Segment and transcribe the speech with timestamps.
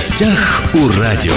[0.00, 1.34] гостях у радио.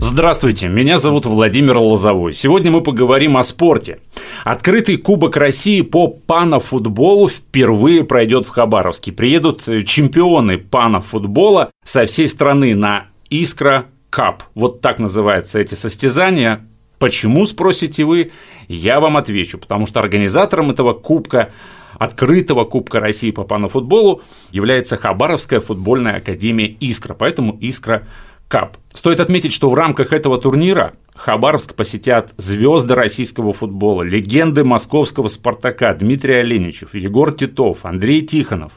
[0.00, 2.32] Здравствуйте, меня зовут Владимир Лозовой.
[2.32, 4.00] Сегодня мы поговорим о спорте.
[4.42, 9.12] Открытый Кубок России по панофутболу впервые пройдет в Хабаровске.
[9.12, 14.42] Приедут чемпионы панофутбола со всей страны на Искра Кап.
[14.56, 16.66] Вот так называются эти состязания.
[16.98, 18.32] Почему, спросите вы?
[18.66, 21.52] Я вам отвечу, потому что организатором этого кубка
[22.02, 28.02] открытого Кубка России по панофутболу является Хабаровская футбольная академия «Искра», поэтому «Искра
[28.48, 28.76] Кап».
[28.92, 35.94] Стоит отметить, что в рамках этого турнира Хабаровск посетят звезды российского футбола, легенды московского «Спартака»
[35.94, 38.72] Дмитрий Оленичев, Егор Титов, Андрей Тихонов.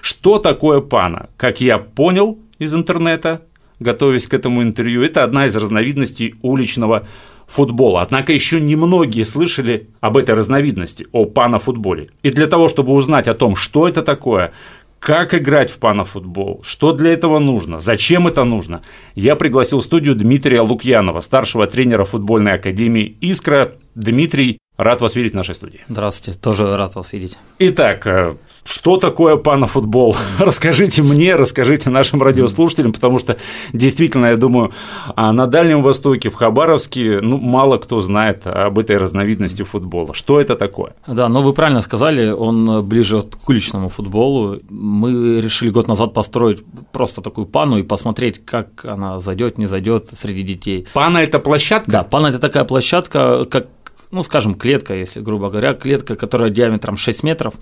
[0.00, 1.28] Что такое пана?
[1.36, 3.42] Как я понял из интернета,
[3.78, 7.06] готовясь к этому интервью, это одна из разновидностей уличного
[7.46, 8.00] футбола.
[8.02, 12.10] Однако еще немногие слышали об этой разновидности, о панофутболе.
[12.22, 14.52] И для того, чтобы узнать о том, что это такое,
[14.98, 18.82] как играть в панофутбол, что для этого нужно, зачем это нужно,
[19.14, 23.72] я пригласил в студию Дмитрия Лукьянова, старшего тренера футбольной академии «Искра».
[23.94, 25.82] Дмитрий, Рад вас видеть в нашей студии.
[25.88, 27.38] Здравствуйте, тоже рад вас видеть.
[27.60, 30.16] Итак, э, что такое панофутбол?
[30.40, 33.36] Расскажите мне, расскажите нашим радиослушателям, потому что
[33.72, 34.72] действительно, я думаю,
[35.14, 40.12] а, на Дальнем Востоке, в Хабаровске, ну, мало кто знает об этой разновидности футбола.
[40.12, 40.96] Что это такое?
[41.06, 44.58] Да, ну вы правильно сказали, он ближе к уличному футболу.
[44.68, 50.08] Мы решили год назад построить просто такую пану и посмотреть, как она зайдет, не зайдет
[50.12, 50.88] среди детей.
[50.94, 51.88] Пана это площадка?
[51.88, 53.68] Да, пана это такая площадка, как
[54.14, 57.54] ну, скажем, клетка, если грубо говоря, клетка, которая диаметром 6 метров,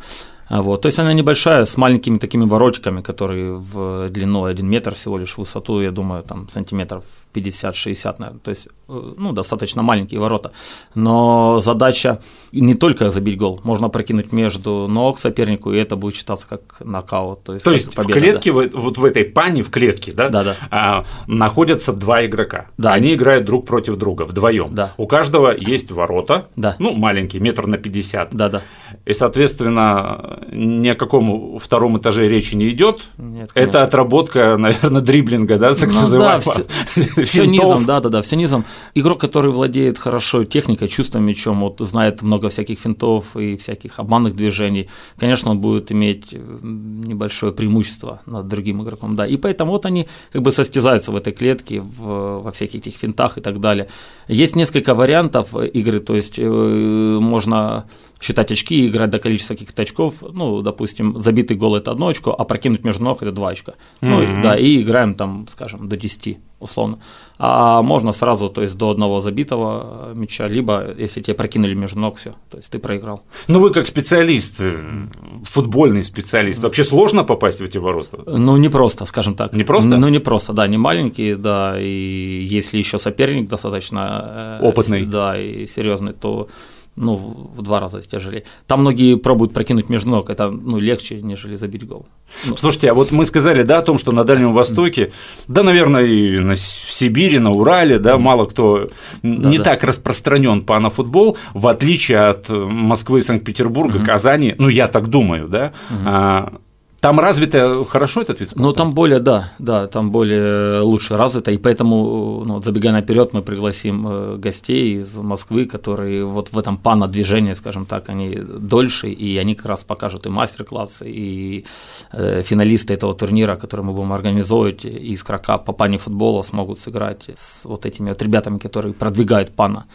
[0.60, 0.82] вот.
[0.82, 5.34] То есть она небольшая, с маленькими такими воротиками, которые в длину 1 метр всего лишь,
[5.34, 8.40] в высоту, я думаю, там сантиметров 50-60, наверное.
[8.40, 10.52] То есть, э, ну, достаточно маленькие ворота.
[10.94, 12.20] Но задача
[12.52, 17.44] не только забить гол, можно прокинуть между ног сопернику, и это будет считаться как нокаут.
[17.44, 18.78] То есть, то есть победа, в клетке, да.
[18.78, 20.56] вот в этой пане, в клетке, да, да, да.
[20.70, 22.66] А, находятся два игрока.
[22.76, 22.92] Да.
[22.92, 24.74] Они играют друг против друга вдвоем.
[24.74, 24.92] Да.
[24.98, 26.76] У каждого есть ворота, да.
[26.78, 28.34] ну, маленькие, метр на 50.
[28.34, 28.62] Да, да.
[29.06, 33.02] И, соответственно, ни о каком втором этаже речи не идет.
[33.18, 36.54] Нет, это отработка, наверное, дриблинга, да, так ну, называемого.
[36.56, 38.64] Да, все низом, да, да, да, все низом.
[38.94, 44.36] Игрок, который владеет хорошо техникой, чувством мячом, вот знает много всяких финтов и всяких обманных
[44.36, 44.88] движений,
[45.18, 49.26] конечно, он будет иметь небольшое преимущество над другим игроком, да.
[49.26, 53.38] И поэтому вот они как бы состязаются в этой клетке, в, во всяких этих финтах
[53.38, 53.88] и так далее.
[54.28, 57.84] Есть несколько вариантов игры, то есть э, можно
[58.22, 60.22] считать очки и играть до количества каких-то очков.
[60.32, 63.72] Ну, допустим, забитый гол– это одно очко, а прокинуть между ног– это два очка.
[64.00, 64.36] Mm-hmm.
[64.36, 66.98] Ну, да, и играем там, скажем, до 10 условно.
[67.38, 72.16] А можно сразу, то есть до одного забитого мяча, либо если тебе прокинули между ног,
[72.16, 73.22] все, то есть ты проиграл.
[73.48, 75.08] Ну вы как специалист, э,
[75.44, 78.18] футбольный специалист, вообще сложно попасть в эти ворота?
[78.26, 79.52] Ну не просто, скажем так.
[79.52, 79.96] Не просто?
[79.96, 85.40] Ну не просто, да, не маленький, да, и если еще соперник достаточно э, опытный, да,
[85.40, 86.48] и серьезный, то
[86.96, 88.44] ну, в два раза тяжелее.
[88.66, 92.06] Там многие пробуют прокинуть между ног, это ну, легче, нежели забить гол.
[92.44, 92.56] Ну.
[92.56, 95.12] Слушайте, а вот мы сказали, да, о том, что на Дальнем Востоке,
[95.48, 98.88] да, наверное, и на, в Сибири, на Урале, да, мало кто
[99.22, 99.64] да, не да.
[99.64, 104.04] так распространен панофутбол, в отличие от Москвы, Санкт-Петербурга, угу.
[104.04, 106.58] Казани, ну, я так думаю, да, угу.
[107.02, 108.62] Там развито хорошо этот вид спорта?
[108.62, 113.42] Ну, там более, да, да, там более лучше развито, и поэтому, ну, забегая наперед, мы
[113.42, 119.36] пригласим э, гостей из Москвы, которые вот в этом пана-движении, скажем так, они дольше, и
[119.36, 121.64] они как раз покажут и мастер-классы, и
[122.12, 127.30] э, финалисты этого турнира, который мы будем организовывать из Крака по пане футбола смогут сыграть
[127.34, 129.86] с вот этими вот ребятами, которые продвигают пана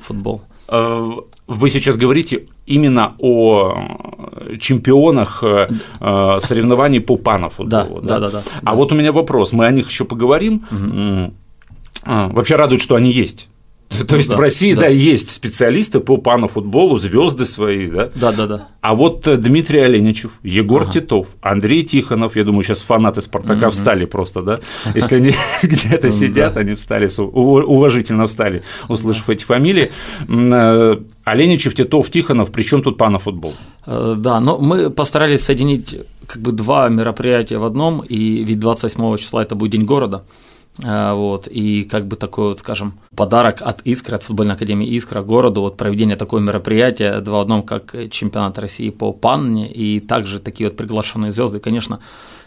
[0.00, 0.42] футбол.
[0.68, 1.10] Э,
[1.46, 3.74] вы сейчас говорите именно о
[4.58, 5.68] чемпионах э,
[6.00, 8.00] э, соревнований по панофутболу.
[8.00, 8.60] Да, да, да, да.
[8.64, 10.64] А вот у меня вопрос, мы о них еще поговорим.
[10.70, 12.34] Угу.
[12.34, 13.48] Вообще радует, что они есть.
[14.08, 14.82] То есть да, в России, да.
[14.82, 18.10] да, есть специалисты по панофутболу, звезды свои, да?
[18.14, 18.68] Да, да, да.
[18.80, 20.92] А вот э, Дмитрий Оленичев, Егор ага.
[20.92, 23.72] Титов, Андрей Тихонов, я думаю, сейчас фанаты Спартака угу.
[23.72, 24.58] встали просто, да?
[24.94, 29.90] Если они где-то сидят, они встали, уважительно встали, услышав эти фамилии.
[30.28, 33.54] Э, Оленичев, Титов, Тихонов, при чем тут панофутбол?
[33.86, 35.96] Э, да, но мы постарались соединить
[36.26, 40.24] как бы два мероприятия в одном, и ведь 28 числа это будет День города.
[40.84, 45.22] А, вот, и как бы такой вот, скажем, подарок от Искры, от футбольной академии Искра
[45.22, 50.38] городу, вот проведение такого мероприятия, два в одном, как чемпионат России по панне, и также
[50.38, 52.00] такие вот приглашенные звезды, конечно,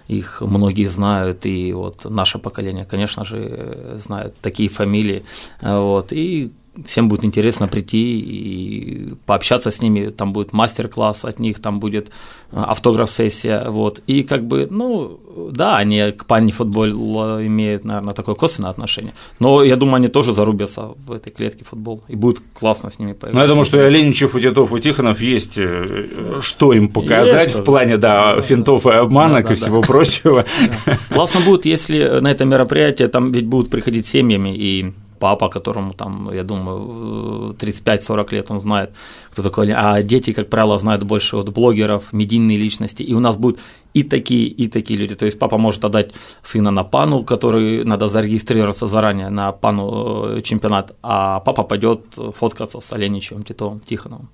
[0.08, 5.24] их многие знают, и вот наше поколение, конечно же, знает такие фамилии,
[5.62, 6.52] вот, и
[6.86, 12.10] всем будет интересно прийти и пообщаться с ними, там будет мастер-класс от них, там будет
[12.52, 15.20] э, автограф-сессия, вот, и как бы, ну,
[15.52, 20.34] да, они к пани футболу имеют, наверное, такое косвенное отношение, но я думаю, они тоже
[20.34, 23.34] зарубятся в этой клетке футбол, и будет классно с ними поиграть.
[23.34, 27.48] Ну, я думаю, что и Оленичев, и Титов, и Тихонов есть э, что им показать
[27.48, 29.88] есть, в плане, да, да финтов и обманок да, да, и всего да.
[29.88, 30.46] прочего.
[31.10, 36.32] Классно будет, если на это мероприятие там ведь будут приходить семьями и папа, которому там,
[36.34, 38.92] я думаю, 35-40 лет, он знает,
[39.32, 43.38] кто такой, а дети, как правило, знают больше от блогеров, медийные личности, и у нас
[43.38, 43.60] будут
[43.94, 45.16] и такие, и такие люди.
[45.16, 46.12] То есть папа может отдать
[46.44, 52.02] сына на пану, который надо зарегистрироваться заранее на пану э, чемпионат, а папа пойдет
[52.36, 54.30] фоткаться с Оленичевым, Титовым, Тихоновым.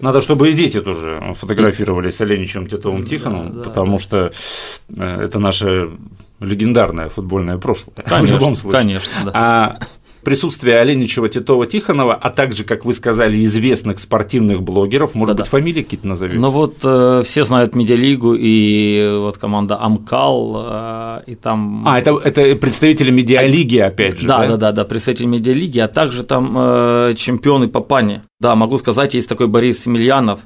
[0.00, 3.98] Надо, чтобы и дети тоже фотографировались с Оленичем Титовым Тихоновым, да, потому да.
[3.98, 4.32] что
[4.96, 5.90] э, это наше
[6.40, 7.94] легендарное футбольное прошлое.
[7.94, 8.80] Конечно, в любом случае.
[8.80, 9.30] Конечно, да.
[9.34, 9.78] А
[10.22, 15.14] присутствие Оленичева, Титова, Тихонова, а также, как вы сказали, известных спортивных блогеров.
[15.14, 15.42] Может Да-да.
[15.44, 16.40] быть, фамилии какие-то назовете?
[16.40, 21.84] Ну вот э, все знают Медиалигу и вот команда Амкал, э, и там…
[21.86, 24.46] А, это, это представители Медиалиги, опять же, да?
[24.46, 28.22] Да, да, да, представители Медиалиги, а также там э, чемпионы по пане.
[28.40, 30.40] Да, могу сказать, есть такой Борис Емельянов,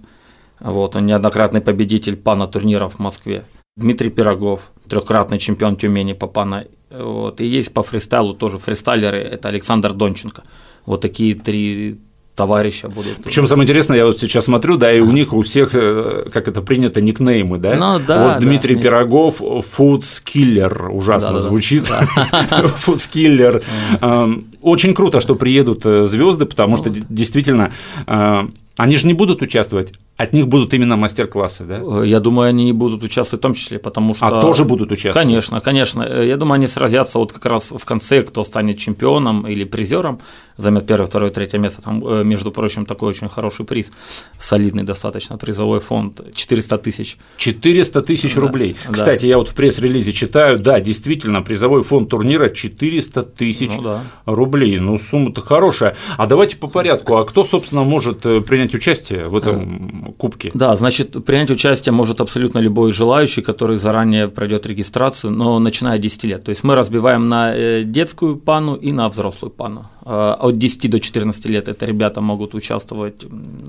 [0.61, 3.45] вот, он неоднократный победитель панна турниров в Москве.
[3.77, 6.65] Дмитрий Пирогов, трехкратный чемпион Тюмени по панна
[6.99, 7.41] вот.
[7.41, 10.43] И есть по фристайлу тоже фристайлеры, это Александр Донченко.
[10.87, 11.99] Вот такие три
[12.35, 13.23] товарища будут.
[13.23, 16.49] Причем самое интересное, я вот сейчас смотрю, да, и у них у всех, э, как
[16.49, 17.75] это принято, никнеймы, да?
[17.77, 18.29] Ну, да.
[18.29, 21.87] Вот Дмитрий да, Пирогов, Footskiller, ужасно да, звучит.
[22.77, 23.63] Footskiller.
[24.01, 27.73] Эм, очень круто, что приедут э, звезды, потому что действительно
[28.07, 31.81] э, они же не будут участвовать, от них будут именно мастер-классы, да?
[31.83, 34.27] Э, я думаю, они будут участвовать в том числе, потому что…
[34.27, 35.27] А тоже будут участвовать?
[35.27, 36.03] Конечно, конечно.
[36.03, 40.21] Э, я думаю, они сразятся вот как раз в конце, кто станет чемпионом или призером,
[40.57, 41.83] займет первое, второе, третье место.
[41.83, 43.91] Там, э, между прочим, такой очень хороший приз,
[44.39, 47.17] солидный достаточно призовой фонд, 400 тысяч.
[47.39, 48.77] 400 тысяч да, рублей.
[48.87, 48.93] Да.
[48.93, 54.05] Кстати, я вот в пресс-релизе читаю, да, действительно, призовой фонд турнира 400 тысяч ну, да.
[54.27, 54.79] рублей.
[54.79, 55.97] Ну, сумма-то хорошая.
[56.17, 57.17] А давайте по порядку.
[57.17, 60.51] А кто, собственно, может принять принять участие в этом э, кубке?
[60.55, 66.01] Да, значит, принять участие может абсолютно любой желающий, который заранее пройдет регистрацию, но начиная от
[66.01, 66.45] 10 лет.
[66.45, 69.87] То есть мы разбиваем на э, детскую пану и на взрослую пану.
[70.05, 73.25] Э, от 10 до 14 лет это ребята могут участвовать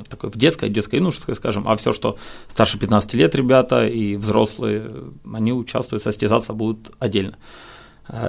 [0.09, 2.18] такой, в детской, детской юношеской, скажем, а все, что
[2.48, 4.91] старше 15 лет ребята и взрослые,
[5.33, 7.36] они участвуют, состязаться будут отдельно.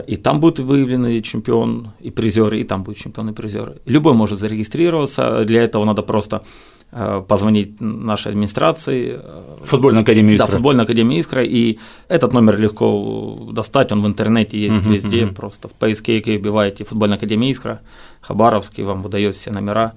[0.07, 3.77] И там будут выявлены чемпион и призеры, и там будут чемпионы и призеры.
[3.85, 5.45] Любой может зарегистрироваться.
[5.45, 6.45] Для этого надо просто
[6.93, 9.21] э, позвонить нашей администрации.
[9.65, 10.47] Футбольной академии Искра.
[10.47, 11.45] Да, футбольной академии Искра.
[11.45, 11.79] И
[12.09, 15.23] этот номер легко достать, он в интернете есть uh-huh, везде.
[15.25, 15.35] Uh-huh.
[15.35, 17.81] Просто в поиске вбиваете футбольная академия Искра,
[18.23, 19.93] Хабаровский, вам выдает все номера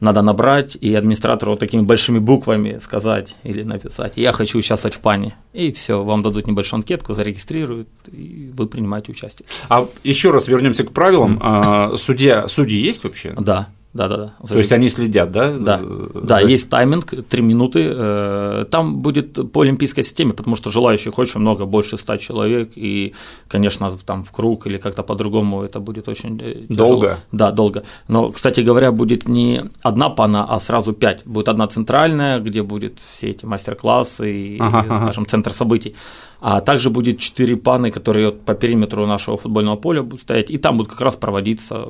[0.00, 5.00] надо набрать и администратору вот такими большими буквами сказать или написать «Я хочу участвовать в
[5.00, 5.36] пане».
[5.52, 9.46] И все, вам дадут небольшую анкетку, зарегистрируют, и вы принимаете участие.
[9.68, 11.38] А еще раз вернемся к правилам.
[11.38, 11.96] Mm.
[11.96, 13.34] Судья, судьи есть вообще?
[13.38, 13.68] Да.
[13.98, 14.32] Да, да, да.
[14.46, 15.58] То есть они следят, да?
[15.58, 16.20] Да, за...
[16.22, 17.80] да есть тайминг, три минуты.
[17.92, 23.12] Э, там будет по олимпийской системе, потому что желающих очень много, больше ста человек, и,
[23.48, 26.88] конечно, там в круг или как-то по-другому это будет очень э, тяжело.
[26.88, 27.18] Долго?
[27.32, 27.82] Да, долго.
[28.06, 31.26] Но, кстати говоря, будет не одна пана, а сразу пять.
[31.26, 35.96] Будет одна центральная, где будет все эти мастер-классы и, ага, скажем, центр событий.
[36.40, 40.76] А также будет четыре паны, которые по периметру нашего футбольного поля будут стоять, и там
[40.76, 41.84] будут как раз проводиться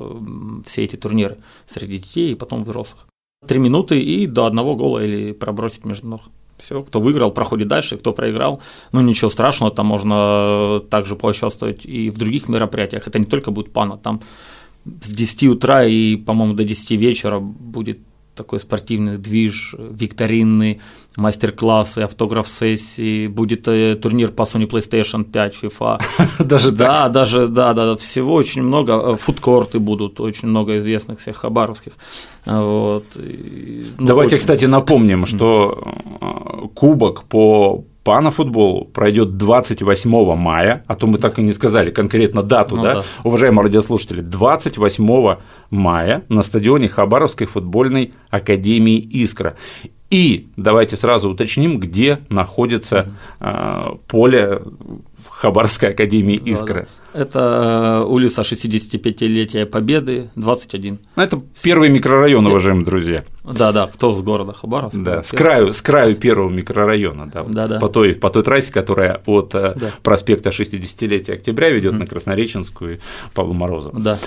[0.65, 1.37] все эти турниры
[1.67, 3.07] среди детей и потом взрослых.
[3.47, 6.21] Три минуты и до одного гола или пробросить между ног.
[6.57, 8.59] Все, кто выиграл, проходит дальше, кто проиграл,
[8.91, 13.07] ну ничего страшного, там можно также поучаствовать и в других мероприятиях.
[13.07, 14.21] Это не только будет пана, там
[14.85, 17.99] с 10 утра и, по-моему, до 10 вечера будет
[18.39, 20.79] такой спортивный движ, викторинный,
[21.17, 25.99] мастер-классы, автограф-сессии, будет э, турнир по Sony PlayStation 5, FIFA.
[26.39, 31.35] Даже да, даже, да, да, всего очень много, э, фудкорты будут, очень много известных всех
[31.35, 31.93] хабаровских.
[32.45, 33.05] Вот.
[33.99, 35.77] ну, Давайте, кстати, напомним, что
[36.21, 42.41] э, кубок по панафутбол пройдет 28 мая, а то мы так и не сказали конкретно
[42.41, 42.93] дату, ну, да?
[42.95, 45.37] да, уважаемые радиослушатели, 28
[45.69, 49.57] мая на стадионе Хабаровской футбольной академии «Искра».
[50.09, 54.59] И давайте сразу уточним, где находится э, поле
[55.29, 56.87] Хабаровской академии «Искра».
[57.13, 60.99] Да, это э, улица 65-летия Победы, 21.
[61.15, 63.23] Ну, это первый микрорайон, уважаемые друзья.
[63.43, 64.97] Да, да, кто с города Хабаровск?
[64.99, 67.79] Да, с краю, с краю первого микрорайона, да, вот да, да.
[67.79, 69.91] По, той, по той трассе, которая от э, да.
[70.03, 71.99] проспекта 60-летия октября ведет mm.
[71.99, 72.99] на Краснореченскую и
[73.33, 73.99] Павла Морозова.
[73.99, 74.19] Да.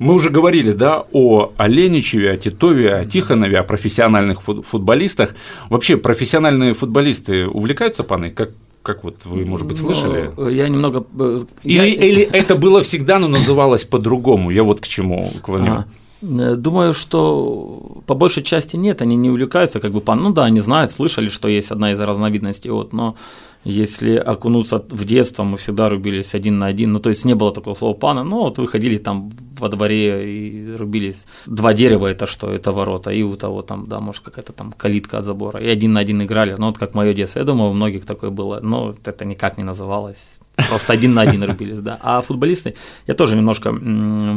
[0.00, 5.34] Мы уже говорили, да, о Оленичеве, о Титове, о Тихонове, о профессиональных футболистах.
[5.68, 8.30] Вообще профессиональные футболисты увлекаются паной?
[8.30, 8.48] Как,
[8.82, 10.32] как вот вы, может быть, слышали?
[10.36, 11.04] Ну, я немного.
[11.18, 11.86] Э, или, я...
[11.86, 14.50] или это было всегда, но называлось по-другому?
[14.50, 15.72] Я вот к чему клоню.
[15.72, 15.84] А.
[16.22, 20.60] Э, думаю, что по большей части нет, они не увлекаются, как бы, ну да, они
[20.60, 23.16] знают, слышали, что есть одна из разновидностей, вот, но
[23.64, 27.52] если окунуться в детство, мы всегда рубились один на один, ну то есть не было
[27.52, 31.26] такого слова пана, ну вот выходили там во дворе и рубились.
[31.46, 32.50] Два дерева это что?
[32.50, 35.92] Это ворота, и у того там, да, может какая-то там калитка от забора, и один
[35.92, 38.94] на один играли, ну вот как мое детство, я думаю, у многих такое было, но
[39.04, 41.98] это никак не называлось, просто один на один рубились, да.
[42.00, 42.74] А футболисты,
[43.06, 43.74] я тоже немножко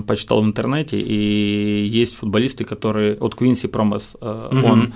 [0.05, 4.93] почитал в интернете, и есть футболисты, которые, от Квинси Промес, э, он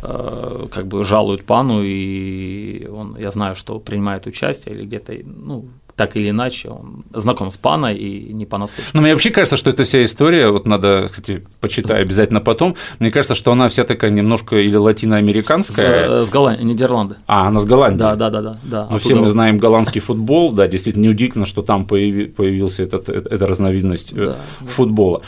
[0.00, 6.16] как бы жалуют пану, и он, я знаю, что принимает участие или где-то, ну, так
[6.16, 8.92] или иначе, он знаком с паной и не понаслышке.
[8.94, 13.10] Ну, мне вообще кажется, что эта вся история, вот надо, кстати, почитать обязательно потом, мне
[13.10, 16.24] кажется, что она вся такая немножко или латиноамериканская.
[16.24, 17.16] С, с Голландии, Нидерланды.
[17.26, 17.98] А, она с Голландии.
[17.98, 18.58] Да, да, да, да.
[18.62, 18.88] да.
[18.88, 24.12] Ну, все мы знаем голландский футбол, да, действительно неудивительно, что там появился этот, эта разновидность
[24.12, 24.36] э, да,
[24.70, 25.18] футбола.
[25.18, 25.26] Да.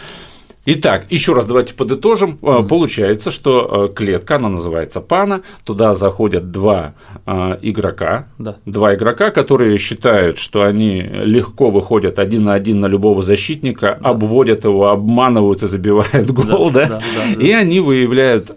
[0.72, 2.38] Итак, еще раз давайте подытожим.
[2.40, 2.68] Mm-hmm.
[2.68, 6.94] Получается, что э, клетка, она называется пана, туда заходят два
[7.26, 8.56] э, игрока, да.
[8.66, 14.10] два игрока, которые считают, что они легко выходят один на один на любого защитника, да.
[14.10, 16.88] обводят его, обманывают и забивают гол, да, да?
[16.88, 17.42] Да, да, да.
[17.42, 18.52] и они выявляют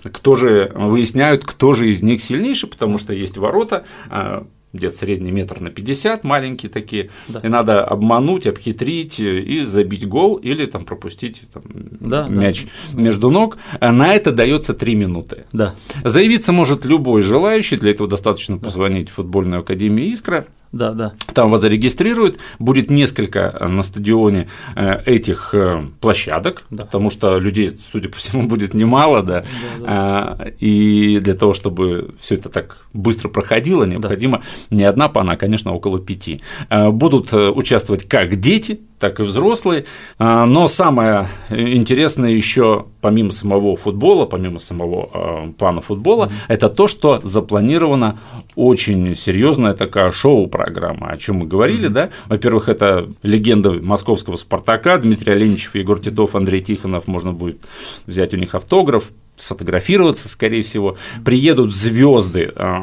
[0.00, 3.84] кто же выясняют, кто же из них сильнейший, потому что есть ворота,
[4.72, 7.40] где-то средний метр на 50, маленькие такие, да.
[7.40, 11.62] и надо обмануть, обхитрить и забить гол или там пропустить там,
[12.00, 13.00] да, мяч да.
[13.00, 13.58] между ног.
[13.80, 15.44] На это дается 3 минуты.
[15.52, 15.74] Да.
[16.04, 21.12] Заявиться может любой желающий, для этого достаточно позвонить в футбольную академию «Искра», да, да.
[21.32, 26.84] Там вас зарегистрируют, будет несколько э, на стадионе э, этих э, площадок, да.
[26.84, 29.44] потому что людей, судя по всему, будет немало, да,
[29.80, 30.50] да, да.
[30.60, 34.76] и для того, чтобы все это так быстро проходило, необходимо да.
[34.76, 36.42] не одна пана, а, конечно, около пяти.
[36.70, 39.84] Будут участвовать как дети, так и взрослые.
[40.18, 46.44] А, но самое интересное еще, помимо самого футбола, помимо самого а, плана футбола, mm-hmm.
[46.48, 48.18] это то, что запланирована
[48.54, 51.92] очень серьезная такая шоу-программа, о чем мы говорили, mm-hmm.
[51.92, 52.10] да.
[52.26, 57.58] Во-первых, это легенда московского Спартака, Дмитрий Оленичев, Егор Титов, Андрей Тихонов, можно будет
[58.06, 60.96] взять у них автограф, сфотографироваться, скорее всего.
[61.24, 62.78] Приедут звезды э,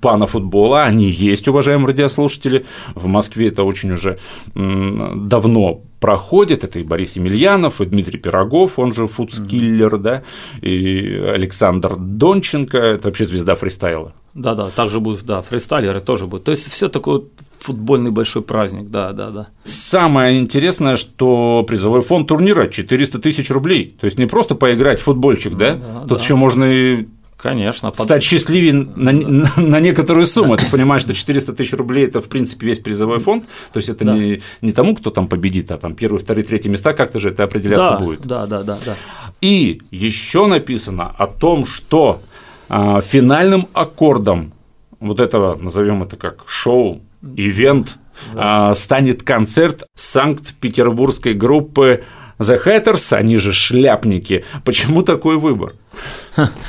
[0.00, 2.66] пана футбола, они есть, уважаемые радиослушатели.
[2.94, 4.18] В Москве это очень уже
[4.54, 6.64] давно проходит.
[6.64, 10.22] Это и Борис Емельянов, и Дмитрий Пирогов, он же фудскиллер, да,
[10.60, 14.12] и Александр Донченко, это вообще звезда фристайла.
[14.34, 16.44] Да, да, также будут, да, фристайлеры тоже будут.
[16.44, 17.22] То есть все такое
[17.64, 19.48] футбольный большой праздник, да, да, да.
[19.62, 23.96] Самое интересное, что призовой фонд турнира 400 тысяч рублей.
[23.98, 25.76] То есть не просто поиграть в футбольчик, да?
[25.76, 26.24] да Тут да.
[26.24, 27.06] еще можно и
[27.36, 27.92] Конечно.
[27.92, 30.56] Стать счастливее на, на, на некоторую сумму.
[30.56, 33.44] Ты понимаешь, что 400 тысяч рублей– это, в принципе, весь призовой фонд.
[33.72, 34.14] То есть, это да.
[34.14, 37.44] не, не тому, кто там победит, а там первые, вторые, третьи места как-то же это
[37.44, 38.20] определяться да, будет.
[38.22, 38.96] Да, да, да, да.
[39.42, 42.22] И еще написано о том, что
[42.70, 44.54] а, финальным аккордом
[45.00, 47.02] вот этого, назовем это как шоу,
[47.36, 47.98] ивент,
[48.34, 48.70] да.
[48.70, 52.04] а, станет концерт Санкт-Петербургской группы
[52.38, 54.44] The Hatters, они же шляпники.
[54.64, 55.72] Почему такой выбор?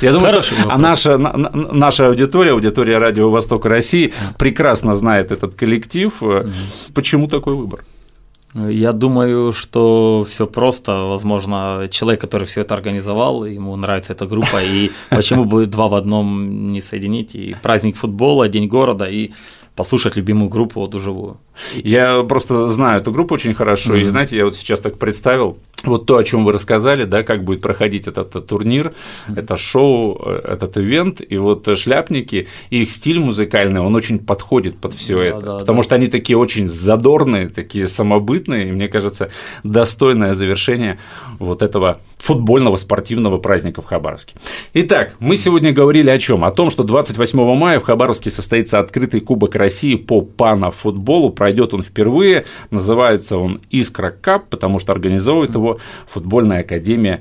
[0.00, 6.12] Я думаю, что а наша, наша аудитория, аудитория Радио Востока России прекрасно знает этот коллектив.
[6.94, 7.84] Почему такой выбор?
[8.54, 10.92] Я думаю, что все просто.
[10.92, 15.94] Возможно, человек, который все это организовал, ему нравится эта группа, и почему бы два в
[15.94, 17.34] одном не соединить?
[17.34, 19.32] И праздник футбола, День города, и
[19.76, 21.36] послушать любимую группу вот вживую.
[21.74, 24.02] Я просто знаю эту группу очень хорошо, mm-hmm.
[24.02, 27.44] и знаете, я вот сейчас так представил, вот то, о чем вы рассказали, да, как
[27.44, 28.92] будет проходить этот, этот турнир,
[29.34, 34.94] это шоу, этот ивент, и вот шляпники, и их стиль музыкальный, он очень подходит под
[34.94, 35.82] все да, это, да, потому да.
[35.84, 39.30] что они такие очень задорные, такие самобытные, и мне кажется,
[39.62, 40.98] достойное завершение
[41.38, 44.34] вот этого футбольного спортивного праздника в Хабаровске.
[44.74, 46.44] Итак, мы сегодня говорили о чем?
[46.44, 51.82] О том, что 28 мая в Хабаровске состоится открытый Кубок России по панофутболу, пройдет он
[51.82, 55.75] впервые, называется он «Искра Кап», потому что организовывает его
[56.06, 57.20] футбольная академия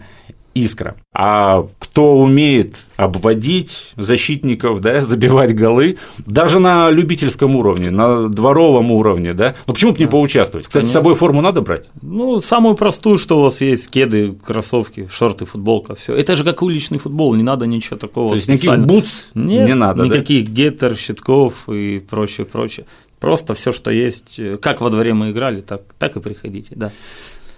[0.55, 0.95] искра.
[1.13, 9.33] А кто умеет обводить защитников, да, забивать голы, даже на любительском уровне, на дворовом уровне,
[9.33, 10.65] да, ну почему бы не поучаствовать?
[10.65, 10.91] Кстати, Конечно.
[10.91, 11.89] с собой форму надо брать?
[12.01, 16.15] Ну, самую простую, что у вас есть, кеды, кроссовки, шорты, футболка, все.
[16.15, 18.29] Это же как уличный футбол, не надо ничего такого.
[18.29, 20.51] То есть никаких бутс Нет, не надо, никаких да?
[20.51, 22.85] геттер, щитков и прочее, прочее.
[23.19, 26.91] Просто все, что есть, как во дворе мы играли, так, так и приходите, да.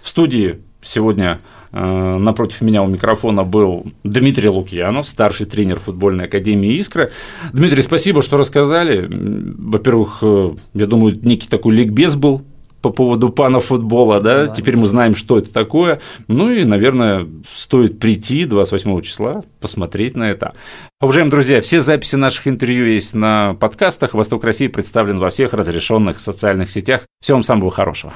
[0.08, 1.38] В студии сегодня
[1.70, 7.10] э, напротив меня у микрофона был Дмитрий Лукьянов, старший тренер футбольной академии «Искра».
[7.52, 9.06] Дмитрий, спасибо, что рассказали.
[9.06, 12.40] Во-первых, э, я думаю, некий такой ликбез был
[12.80, 14.46] по поводу пана футбола, да?
[14.46, 20.16] да, теперь мы знаем, что это такое, ну и, наверное, стоит прийти 28 числа, посмотреть
[20.16, 20.54] на это.
[21.02, 26.18] Уважаемые друзья, все записи наших интервью есть на подкастах, «Восток России» представлен во всех разрешенных
[26.18, 27.02] социальных сетях.
[27.20, 28.14] Всего вам самого хорошего.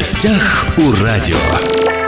[0.00, 1.99] Гостях у радио.